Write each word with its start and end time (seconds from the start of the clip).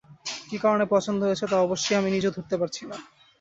কী 0.49 0.57
কারণে 0.63 0.85
পছন্দ 0.93 1.19
হয়েছে 1.23 1.45
তা 1.47 1.57
অবশ্যি 1.61 1.91
আমি 1.95 2.09
নিজেও 2.11 2.35
ধরতে 2.35 2.55
পারছি 2.57 2.83
না। 2.85 2.97